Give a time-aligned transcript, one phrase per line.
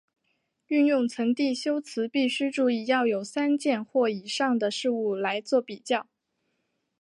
[0.65, 6.07] 运用层递修辞必须注意要有三件或以上的事物来作比较。